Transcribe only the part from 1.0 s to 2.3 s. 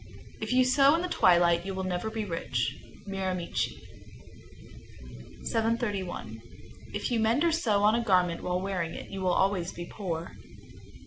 the twilight, you will never be